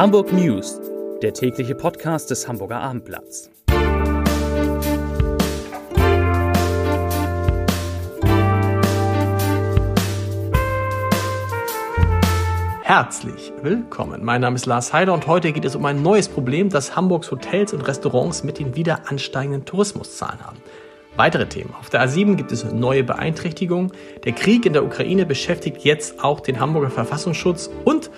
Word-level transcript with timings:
Hamburg 0.00 0.32
News, 0.32 0.80
der 1.20 1.34
tägliche 1.34 1.74
Podcast 1.74 2.30
des 2.30 2.48
Hamburger 2.48 2.80
Abendblatts. 2.80 3.50
Herzlich 12.82 13.52
willkommen. 13.60 14.24
Mein 14.24 14.40
Name 14.40 14.56
ist 14.56 14.64
Lars 14.64 14.94
Heider 14.94 15.12
und 15.12 15.26
heute 15.26 15.52
geht 15.52 15.66
es 15.66 15.76
um 15.76 15.84
ein 15.84 16.00
neues 16.00 16.30
Problem, 16.30 16.70
das 16.70 16.96
Hamburgs 16.96 17.30
Hotels 17.30 17.74
und 17.74 17.86
Restaurants 17.86 18.42
mit 18.42 18.58
den 18.58 18.74
wieder 18.76 19.10
ansteigenden 19.10 19.66
Tourismuszahlen 19.66 20.40
haben. 20.40 20.56
Weitere 21.16 21.46
Themen. 21.46 21.74
Auf 21.78 21.90
der 21.90 22.08
A7 22.08 22.36
gibt 22.36 22.52
es 22.52 22.64
neue 22.64 23.04
Beeinträchtigungen. 23.04 23.92
Der 24.24 24.32
Krieg 24.32 24.64
in 24.64 24.72
der 24.72 24.82
Ukraine 24.82 25.26
beschäftigt 25.26 25.84
jetzt 25.84 26.24
auch 26.24 26.40
den 26.40 26.58
Hamburger 26.58 26.88
Verfassungsschutz 26.88 27.68
und 27.84 28.10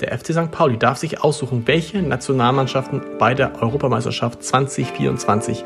der 0.00 0.16
FC 0.16 0.32
St. 0.32 0.50
Pauli 0.50 0.78
darf 0.78 0.98
sich 0.98 1.22
aussuchen, 1.22 1.62
welche 1.66 2.02
Nationalmannschaften 2.02 3.02
bei 3.18 3.34
der 3.34 3.62
Europameisterschaft 3.62 4.42
2024 4.42 5.64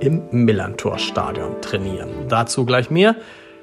im 0.00 0.22
Millantor-Stadion 0.30 1.60
trainieren. 1.60 2.10
Dazu 2.28 2.64
gleich 2.64 2.90
mehr. 2.90 3.16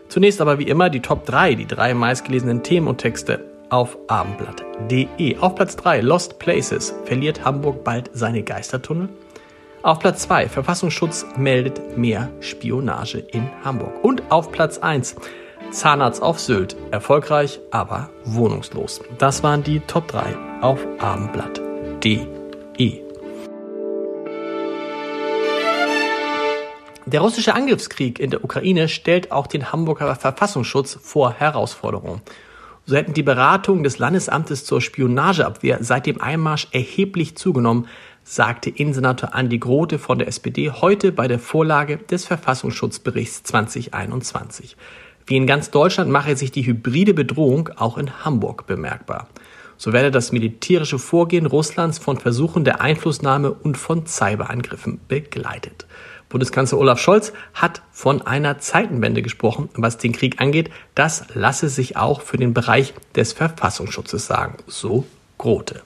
Zunächst 0.08 0.42
aber 0.42 0.60
wie 0.60 0.68
immer 0.68 0.90
die 0.90 1.02
Top 1.02 1.26
3, 1.26 1.56
die 1.56 1.66
drei 1.66 1.94
meistgelesenen 1.94 2.64
Themen 2.64 2.88
und 2.88 2.98
Texte 2.98 3.40
auf 3.70 3.98
abendblatt.de. 4.08 5.38
Auf 5.40 5.56
Platz 5.56 5.76
3 5.76 6.02
Lost 6.02 6.40
Places 6.40 6.94
verliert 7.06 7.44
Hamburg 7.44 7.84
bald 7.84 8.12
seine 8.14 8.44
Geistertunnel. 8.44 9.10
Auf 9.82 10.00
Platz 10.00 10.22
2 10.24 10.48
Verfassungsschutz 10.48 11.26
meldet 11.36 11.98
mehr 11.98 12.30
Spionage 12.40 13.18
in 13.20 13.50
Hamburg. 13.64 14.04
Und 14.04 14.24
auf 14.30 14.52
Platz 14.52 14.78
1 14.78 15.16
Zahnarzt 15.72 16.22
auf 16.22 16.40
Sylt. 16.40 16.76
Erfolgreich, 16.92 17.60
aber 17.72 18.10
wohnungslos. 18.26 19.02
Das 19.18 19.44
waren 19.44 19.64
die 19.64 19.80
Top 19.82 20.08
3 20.08 20.36
auf 20.62 20.80
abendblatt.de. 21.00 22.34
Der 27.06 27.22
russische 27.22 27.54
Angriffskrieg 27.54 28.20
in 28.20 28.32
der 28.32 28.44
Ukraine 28.44 28.88
stellt 28.88 29.32
auch 29.32 29.48
den 29.48 29.72
Hamburger 29.72 30.16
Verfassungsschutz 30.16 30.98
vor 31.02 31.34
Herausforderungen. 31.34 32.22
So 32.86 32.98
hätten 32.98 33.14
die 33.14 33.24
Beratungen 33.24 33.84
des 33.84 33.98
Landesamtes 33.98 34.66
zur 34.66 34.82
Spionageabwehr 34.82 35.78
seit 35.82 36.06
dem 36.06 36.20
Einmarsch 36.20 36.68
erheblich 36.72 37.38
zugenommen, 37.38 37.88
sagte 38.24 38.70
Innensenator 38.70 39.34
Andi 39.34 39.58
Grote 39.58 40.00
von 40.00 40.18
der 40.20 40.28
SPD 40.28 40.70
heute 40.70 41.12
bei 41.12 41.28
der 41.28 41.40
Vorlage 41.40 41.98
des 41.98 42.26
Verfassungsschutzberichts 42.26 43.44
2021. 43.44 44.76
Wie 45.26 45.38
in 45.38 45.48
ganz 45.48 45.72
Deutschland 45.72 46.10
mache 46.10 46.36
sich 46.36 46.52
die 46.52 46.66
hybride 46.66 47.14
Bedrohung 47.14 47.70
auch 47.78 47.98
in 47.98 48.26
Hamburg 48.26 48.68
bemerkbar. 48.68 49.28
So 49.78 49.94
werde 49.94 50.12
das 50.12 50.32
militärische 50.32 51.00
Vorgehen 51.00 51.46
Russlands 51.46 51.98
von 51.98 52.18
Versuchen 52.18 52.64
der 52.64 52.82
Einflussnahme 52.82 53.52
und 53.52 53.78
von 53.78 54.06
Cyberangriffen 54.06 55.00
begleitet. 55.08 55.88
Bundeskanzler 56.30 56.80
Olaf 56.80 57.00
Scholz 57.00 57.32
hat 57.54 57.82
von 57.92 58.22
einer 58.22 58.58
Zeitenwende 58.58 59.22
gesprochen, 59.22 59.70
was 59.76 59.98
den 59.98 60.14
Krieg 60.14 60.42
angeht. 60.42 60.72
Das 60.96 61.26
lasse 61.34 61.70
sich 61.70 61.96
auch 61.96 62.22
für 62.22 62.38
den 62.38 62.54
Bereich 62.54 62.94
des 63.16 63.34
Verfassungsschutzes 63.34 64.26
sagen, 64.26 64.58
so 64.68 65.06
Grote. 65.38 65.82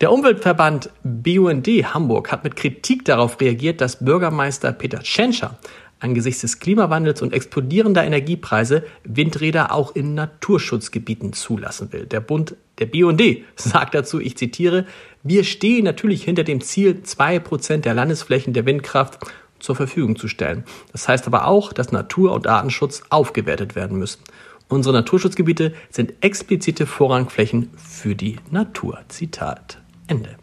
Der 0.00 0.12
Umweltverband 0.12 0.90
BUND 1.02 1.66
Hamburg 1.66 2.30
hat 2.32 2.44
mit 2.44 2.56
Kritik 2.56 3.04
darauf 3.04 3.40
reagiert, 3.40 3.80
dass 3.80 4.04
Bürgermeister 4.04 4.72
Peter 4.72 5.00
Tschentscher 5.00 5.58
angesichts 6.00 6.42
des 6.42 6.60
Klimawandels 6.60 7.22
und 7.22 7.32
explodierender 7.32 8.04
Energiepreise 8.04 8.84
Windräder 9.04 9.72
auch 9.72 9.94
in 9.94 10.14
Naturschutzgebieten 10.14 11.32
zulassen 11.32 11.92
will. 11.92 12.06
Der 12.06 12.20
Bund 12.20 12.56
der 12.78 12.86
BUND 12.86 13.22
sagt 13.56 13.94
dazu, 13.94 14.20
ich 14.20 14.36
zitiere, 14.36 14.86
wir 15.22 15.44
stehen 15.44 15.84
natürlich 15.84 16.24
hinter 16.24 16.44
dem 16.44 16.60
Ziel, 16.60 17.02
zwei 17.02 17.38
Prozent 17.38 17.84
der 17.84 17.94
Landesflächen 17.94 18.52
der 18.52 18.66
Windkraft 18.66 19.18
zur 19.58 19.74
Verfügung 19.74 20.16
zu 20.16 20.28
stellen. 20.28 20.64
Das 20.92 21.08
heißt 21.08 21.26
aber 21.26 21.46
auch, 21.46 21.72
dass 21.72 21.92
Natur- 21.92 22.32
und 22.32 22.46
Artenschutz 22.46 23.02
aufgewertet 23.10 23.74
werden 23.74 23.98
müssen. 23.98 24.20
Unsere 24.68 24.94
Naturschutzgebiete 24.94 25.72
sind 25.90 26.14
explizite 26.20 26.86
Vorrangflächen 26.86 27.70
für 27.76 28.14
die 28.14 28.36
Natur. 28.50 29.00
Zitat 29.08 29.80
Ende. 30.06 30.36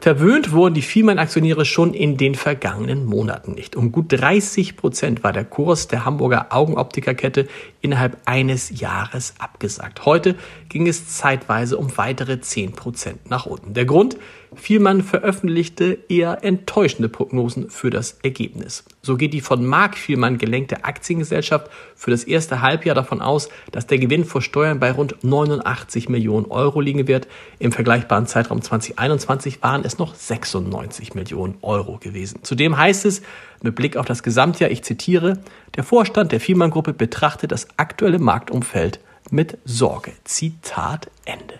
Verwöhnt 0.00 0.52
wurden 0.52 0.74
die 0.74 0.82
Vielmann-Aktionäre 0.82 1.64
schon 1.64 1.92
in 1.92 2.16
den 2.16 2.36
vergangenen 2.36 3.04
Monaten 3.04 3.52
nicht. 3.52 3.74
Um 3.74 3.90
gut 3.90 4.06
30 4.10 4.76
Prozent 4.76 5.24
war 5.24 5.32
der 5.32 5.44
Kurs 5.44 5.88
der 5.88 6.04
Hamburger 6.04 6.46
Augenoptikerkette 6.50 7.48
innerhalb 7.80 8.16
eines 8.24 8.80
Jahres 8.80 9.34
abgesagt. 9.40 10.04
Heute 10.04 10.36
ging 10.68 10.86
es 10.86 11.08
zeitweise 11.08 11.78
um 11.78 11.96
weitere 11.96 12.40
10 12.40 12.72
Prozent 12.72 13.30
nach 13.30 13.46
unten. 13.46 13.74
Der 13.74 13.84
Grund? 13.84 14.16
Vielmann 14.54 15.02
veröffentlichte 15.02 15.98
eher 16.08 16.42
enttäuschende 16.42 17.08
Prognosen 17.10 17.68
für 17.68 17.90
das 17.90 18.18
Ergebnis. 18.22 18.84
So 19.02 19.16
geht 19.16 19.34
die 19.34 19.42
von 19.42 19.64
Mark 19.64 19.96
Vielmann 19.96 20.38
gelenkte 20.38 20.84
Aktiengesellschaft 20.84 21.70
für 21.94 22.10
das 22.10 22.24
erste 22.24 22.62
Halbjahr 22.62 22.94
davon 22.94 23.20
aus, 23.20 23.50
dass 23.72 23.86
der 23.86 23.98
Gewinn 23.98 24.24
vor 24.24 24.40
Steuern 24.40 24.80
bei 24.80 24.90
rund 24.90 25.22
89 25.22 26.08
Millionen 26.08 26.46
Euro 26.46 26.80
liegen 26.80 27.06
wird. 27.06 27.28
Im 27.58 27.72
vergleichbaren 27.72 28.26
Zeitraum 28.26 28.62
2021 28.62 29.62
waren 29.62 29.84
es 29.84 29.98
noch 29.98 30.14
96 30.14 31.14
Millionen 31.14 31.58
Euro 31.60 31.98
gewesen. 31.98 32.40
Zudem 32.42 32.78
heißt 32.78 33.04
es 33.04 33.20
mit 33.62 33.74
Blick 33.74 33.96
auf 33.96 34.06
das 34.06 34.22
Gesamtjahr, 34.22 34.70
ich 34.70 34.82
zitiere, 34.82 35.40
der 35.76 35.84
Vorstand 35.84 36.32
der 36.32 36.40
Vielmann 36.40 36.70
Gruppe 36.70 36.94
betrachtet 36.94 37.52
das 37.52 37.68
aktuelle 37.76 38.18
Marktumfeld 38.18 39.00
mit 39.30 39.58
Sorge. 39.64 40.12
Zitat 40.24 41.10
Ende. 41.24 41.54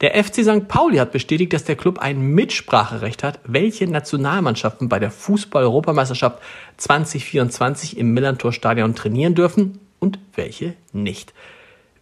Der 0.00 0.22
FC 0.22 0.44
St. 0.44 0.68
Pauli 0.68 0.98
hat 0.98 1.10
bestätigt, 1.10 1.52
dass 1.52 1.64
der 1.64 1.74
Club 1.74 1.98
ein 1.98 2.20
Mitspracherecht 2.20 3.24
hat, 3.24 3.40
welche 3.44 3.88
Nationalmannschaften 3.88 4.88
bei 4.88 5.00
der 5.00 5.10
Fußball-Europameisterschaft 5.10 6.38
2024 6.76 7.98
im 7.98 8.14
Millantor-Stadion 8.14 8.94
trainieren 8.94 9.34
dürfen 9.34 9.80
und 9.98 10.20
welche 10.34 10.74
nicht. 10.92 11.34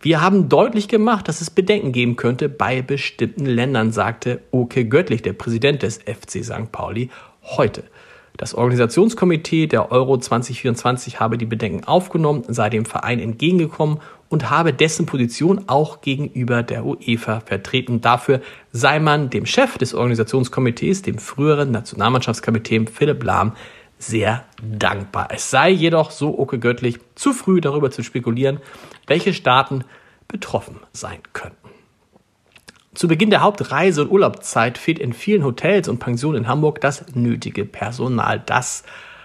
Wir 0.03 0.21
haben 0.21 0.51
deutlich 0.51 0.89
gemacht, 0.89 1.27
dass 1.27 1.41
es 1.41 1.49
Bedenken 1.49 1.93
geben 1.93 2.17
könnte 2.17 2.51
bei 2.51 2.83
bestimmten 2.83 3.47
Ländern, 3.47 3.93
sagte 3.93 4.43
Oke 4.51 4.85
Göttlich, 4.85 5.23
der 5.23 5.33
Präsident 5.33 5.83
des 5.83 5.99
FC 5.99 6.45
St. 6.45 6.71
Pauli, 6.71 7.09
heute. 7.43 7.85
Das 8.37 8.55
Organisationskomitee 8.55 9.67
der 9.67 9.91
Euro 9.91 10.19
2024 10.19 11.21
habe 11.21 11.39
die 11.39 11.47
Bedenken 11.47 11.85
aufgenommen, 11.85 12.45
sei 12.49 12.69
dem 12.69 12.85
Verein 12.85 13.19
entgegengekommen 13.19 14.01
und 14.29 14.51
habe 14.51 14.73
dessen 14.73 15.07
Position 15.07 15.65
auch 15.69 16.03
gegenüber 16.03 16.63
der 16.63 16.85
UEFA 16.85 17.41
vertreten. 17.41 18.01
Dafür 18.03 18.41
sei 18.73 18.99
man 18.99 19.31
dem 19.31 19.47
Chef 19.47 19.79
des 19.79 19.95
Organisationskomitees, 19.95 21.03
dem 21.03 21.19
früheren 21.19 21.71
Nationalmannschaftskapitän 21.71 22.89
Philipp 22.89 23.25
Lahm, 23.25 23.53
sehr 23.99 24.45
dankbar. 24.63 25.29
Es 25.31 25.51
sei 25.51 25.71
jedoch 25.71 26.11
so 26.11 26.39
okay 26.39 26.59
göttlich 26.59 26.99
zu 27.15 27.33
früh 27.33 27.63
darüber 27.63 27.91
zu 27.91 28.03
spekulieren, 28.03 28.61
welche 29.07 29.33
Staaten 29.33 29.85
betroffen 30.29 30.77
sein 30.93 31.21
könnten. 31.33 31.66
Zu 32.97 33.09
Beginn 33.09 33.29
der 33.29 33.43
Hauptreise- 33.43 34.01
und 34.01 34.11
Urlaubszeit 34.11 34.79
fehlt 34.79 34.99
in 34.99 35.13
vielen 35.13 35.45
Hotels 35.45 35.87
und 35.87 35.99
Pensionen 35.99 36.45
in 36.45 36.49
Hamburg 36.49 36.81
das 36.81 37.05
nötige 37.15 37.67
Personal. 37.67 38.43
Das 38.47 38.85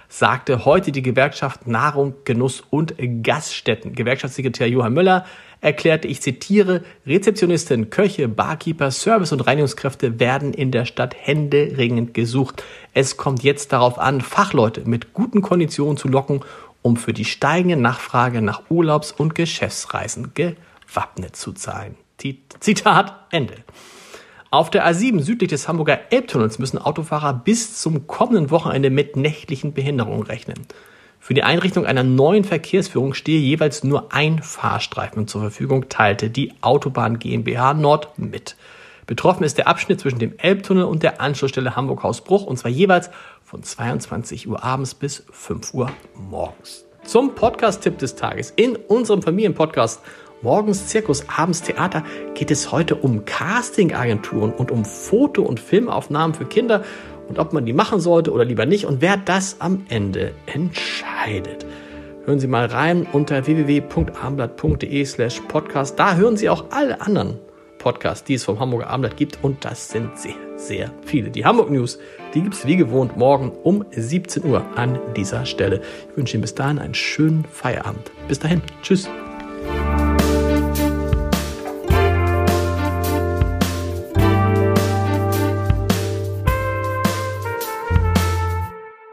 sagte 0.10 0.66
heute 0.66 0.92
die 0.92 1.02
Gewerkschaft 1.02 1.68
Nahrung, 1.68 2.16
Genuss 2.26 2.62
und 2.70 2.96
Gaststätten. 3.24 3.96
Gewerkschaftssekretär 3.96 4.68
Johann 4.68 4.92
Müller 4.92 5.26
erklärte, 5.62 6.10
ich 6.10 6.22
zitiere, 6.22 6.84
Rezeptionisten, 7.08 7.90
Köche, 7.90 8.28
Barkeeper, 8.28 8.92
Service- 8.92 9.32
und 9.32 9.40
Reinigungskräfte 9.40 10.20
werden 10.20 10.54
in 10.54 10.72
der 10.72 10.84
Stadt 10.84 11.16
händeringend 11.18 12.14
gesucht. 12.14 12.66
Es 12.94 13.16
kommt 13.16 13.42
jetzt 13.42 13.72
darauf 13.72 14.00
an, 14.00 14.20
Fachleute 14.20 14.82
mit 14.82 15.14
guten 15.14 15.42
Konditionen 15.42 15.96
zu 15.96 16.10
locken, 16.10 16.42
um 16.82 16.98
für 16.98 17.14
die 17.14 17.24
steigende 17.24 17.78
Nachfrage 17.78 18.42
nach 18.42 18.64
Urlaubs- 18.70 19.14
und 19.14 19.34
Geschäftsreisen 19.34 20.34
gewappnet 20.34 21.38
zu 21.38 21.54
sein. 21.56 21.96
Zitat 22.60 23.28
Ende. 23.32 23.56
Auf 24.50 24.70
der 24.70 24.86
A7 24.86 25.22
südlich 25.22 25.50
des 25.50 25.68
Hamburger 25.68 26.12
Elbtunnels 26.12 26.60
müssen 26.60 26.78
Autofahrer 26.78 27.34
bis 27.34 27.82
zum 27.82 28.08
kommenden 28.08 28.52
Wochenende 28.52 28.90
mit 28.90 29.16
nächtlichen 29.16 29.74
Behinderungen 29.74 30.24
rechnen. 30.24 30.68
Für 31.20 31.34
die 31.34 31.44
Einrichtung 31.44 31.86
einer 31.86 32.04
neuen 32.04 32.44
Verkehrsführung 32.44 33.14
stehe 33.14 33.40
jeweils 33.40 33.84
nur 33.84 34.12
ein 34.12 34.42
Fahrstreifen 34.42 35.28
zur 35.28 35.42
Verfügung, 35.42 35.88
teilte 35.88 36.30
die 36.30 36.52
Autobahn 36.62 37.20
GmbH 37.20 37.76
Nord 37.76 38.18
mit. 38.18 38.56
Betroffen 39.06 39.44
ist 39.44 39.58
der 39.58 39.68
Abschnitt 39.68 40.00
zwischen 40.00 40.20
dem 40.20 40.38
Elbtunnel 40.38 40.84
und 40.84 41.04
der 41.04 41.22
Anschlussstelle 41.22 41.76
Hamburg-Hausbruch 41.76 42.44
und 42.44 42.58
zwar 42.58 42.72
jeweils 42.72 43.10
von 43.44 43.64
22 43.64 44.48
Uhr 44.48 44.64
abends 44.64 44.96
bis 44.96 45.24
5 45.32 45.74
Uhr 45.74 45.92
morgens. 46.16 46.86
Zum 47.04 47.36
Podcast-Tipp 47.36 47.98
des 47.98 48.16
Tages. 48.16 48.52
In 48.56 48.76
unserem 48.76 49.22
Familienpodcast 49.22 50.02
Morgens 50.44 50.88
Zirkus, 50.88 51.30
abends 51.30 51.62
Theater 51.62 52.04
geht 52.34 52.50
es 52.50 52.72
heute 52.72 52.96
um 52.96 53.26
Castingagenturen 53.26 54.52
und 54.52 54.72
um 54.72 54.86
Foto- 54.86 55.44
und 55.44 55.60
Filmaufnahmen 55.60 56.34
für 56.34 56.46
Kinder 56.46 56.84
und 57.30 57.38
ob 57.38 57.54
man 57.54 57.68
die 57.68 57.74
machen 57.74 58.00
sollte 58.00 58.32
oder 58.32 58.44
lieber 58.44 58.66
nicht 58.66 58.86
und 58.86 59.02
wer 59.02 59.18
das 59.18 59.58
am 59.60 59.86
Ende 59.90 60.34
entscheidet. 60.48 61.68
Hören 62.26 62.40
Sie 62.40 62.48
mal 62.48 62.66
rein 62.66 63.06
unter 63.12 63.46
www.armblatt.de/slash 63.46 65.42
podcast. 65.42 66.00
Da 66.00 66.16
hören 66.16 66.38
Sie 66.38 66.50
auch 66.50 66.66
alle 66.72 67.02
anderen 67.02 67.38
Podcasts, 67.78 68.24
die 68.24 68.34
es 68.34 68.44
vom 68.44 68.60
Hamburger 68.60 68.90
Armblatt 68.90 69.18
gibt 69.18 69.44
und 69.44 69.64
das 69.64 69.90
sind 69.90 70.18
sehr, 70.18 70.36
sehr 70.56 70.92
viele. 71.06 71.30
Die 71.30 71.46
Hamburg 71.46 71.70
News, 71.70 72.00
die 72.34 72.42
gibt 72.42 72.56
es 72.56 72.66
wie 72.66 72.78
gewohnt 72.78 73.16
morgen 73.16 73.52
um 73.64 73.86
17 73.92 74.44
Uhr 74.44 74.66
an 74.76 74.98
dieser 75.16 75.46
Stelle. 75.46 75.82
Ich 76.10 76.18
wünsche 76.18 76.36
Ihnen 76.36 76.42
bis 76.42 76.56
dahin 76.56 76.80
einen 76.80 76.96
schönen 76.96 77.46
Feierabend. 77.46 78.12
Bis 78.28 78.40
dahin, 78.40 78.64
tschüss. 78.82 79.08